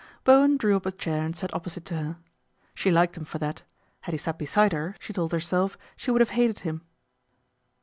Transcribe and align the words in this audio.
Bowen 0.23 0.57
drew 0.57 0.75
up 0.75 0.87
a 0.87 0.91
chair 0.91 1.23
and 1.23 1.37
sat 1.37 1.53
opposite 1.53 1.85
to 1.85 1.95
her. 1.95 2.17
She 2.73 2.89
liked 2.89 3.15
him 3.17 3.23
for 3.23 3.37
that. 3.37 3.61
Had 3.99 4.13
he 4.13 4.17
sat 4.17 4.39
beside 4.39 4.71
her, 4.73 4.95
she 4.99 5.13
told 5.13 5.31
herself, 5.31 5.77
she 5.95 6.09
would 6.09 6.21
have 6.21 6.31
hated 6.31 6.61
him. 6.61 6.81